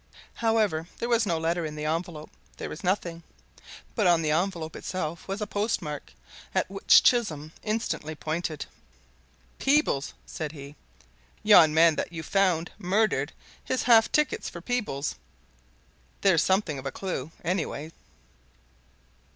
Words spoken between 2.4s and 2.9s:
there was